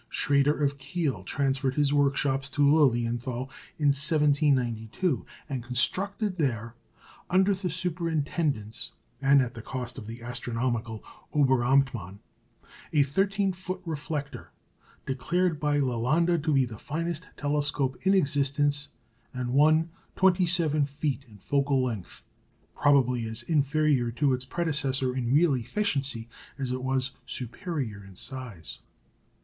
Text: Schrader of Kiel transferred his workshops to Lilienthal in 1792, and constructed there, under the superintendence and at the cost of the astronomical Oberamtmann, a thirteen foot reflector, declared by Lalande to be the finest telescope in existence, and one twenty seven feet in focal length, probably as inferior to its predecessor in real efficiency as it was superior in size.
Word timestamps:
Schrader 0.09 0.63
of 0.63 0.79
Kiel 0.79 1.21
transferred 1.21 1.75
his 1.75 1.93
workshops 1.93 2.49
to 2.49 2.67
Lilienthal 2.67 3.51
in 3.77 3.89
1792, 3.89 5.23
and 5.47 5.63
constructed 5.63 6.37
there, 6.37 6.73
under 7.29 7.53
the 7.53 7.69
superintendence 7.69 8.93
and 9.21 9.41
at 9.43 9.53
the 9.53 9.61
cost 9.61 9.99
of 9.99 10.07
the 10.07 10.23
astronomical 10.23 11.03
Oberamtmann, 11.35 12.17
a 12.91 13.03
thirteen 13.03 13.53
foot 13.53 13.79
reflector, 13.85 14.49
declared 15.05 15.59
by 15.59 15.77
Lalande 15.77 16.41
to 16.41 16.51
be 16.51 16.65
the 16.65 16.79
finest 16.79 17.29
telescope 17.37 17.95
in 18.01 18.15
existence, 18.15 18.87
and 19.35 19.53
one 19.53 19.91
twenty 20.15 20.47
seven 20.47 20.83
feet 20.83 21.25
in 21.27 21.37
focal 21.37 21.83
length, 21.83 22.23
probably 22.75 23.25
as 23.27 23.43
inferior 23.43 24.09
to 24.09 24.33
its 24.33 24.45
predecessor 24.45 25.15
in 25.15 25.31
real 25.31 25.53
efficiency 25.53 26.27
as 26.57 26.71
it 26.71 26.81
was 26.81 27.11
superior 27.27 28.03
in 28.03 28.15
size. 28.15 28.79